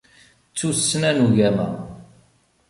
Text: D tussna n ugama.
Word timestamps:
D 0.51 0.55
tussna 0.57 1.11
n 1.15 1.19
ugama. 1.25 1.67